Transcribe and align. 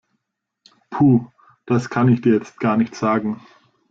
Puh, 0.89 1.27
das 1.67 1.91
kann 1.91 2.07
ich 2.11 2.21
dir 2.21 2.33
jetzt 2.33 2.59
gar 2.59 2.75
nicht 2.75 2.95
sagen. 2.95 3.39